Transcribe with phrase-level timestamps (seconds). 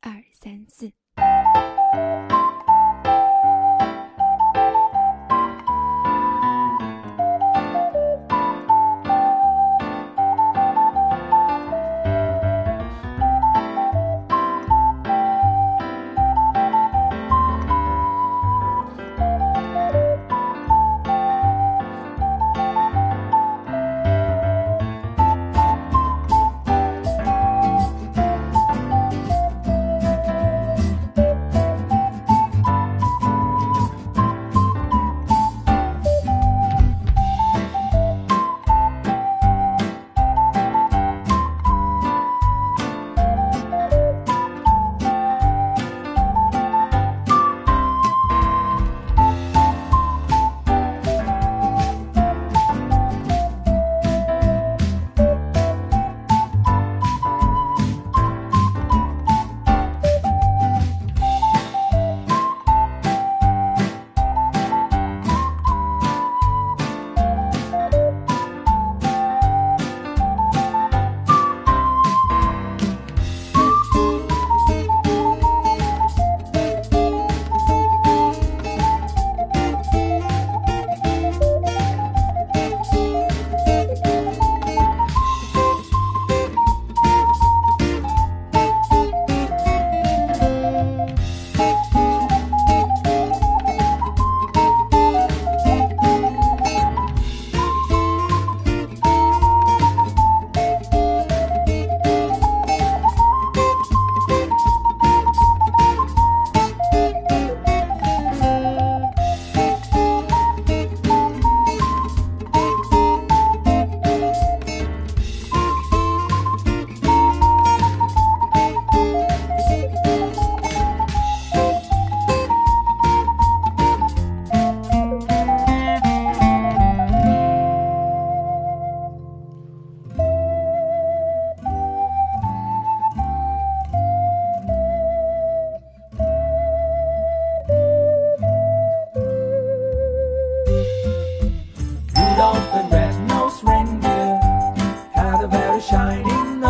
[0.00, 0.92] 二三四。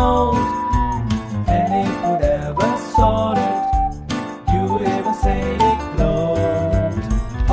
[0.09, 0.51] Nose,
[1.55, 3.15] and if you ever saw
[3.45, 3.57] it,
[4.51, 6.95] you even say it glowed.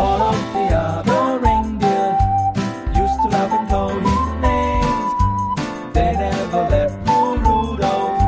[0.03, 2.09] All of the other reindeer
[3.03, 5.11] used to laugh and call him names.
[5.97, 8.21] They never let poor Rudolph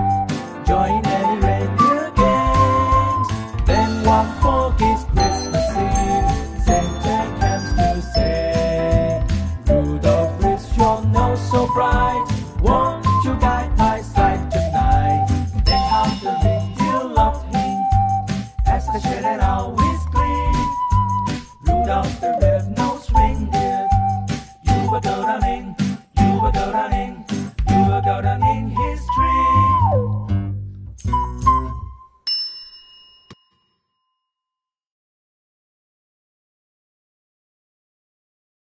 [0.70, 3.28] join any reindeer games.
[3.68, 6.30] Then one foggy Christmas Eve,
[6.66, 9.24] Santa comes to say,
[9.68, 12.24] Rudolph, is your nose so bright?
[12.66, 13.57] Won't you guide
[19.00, 19.37] será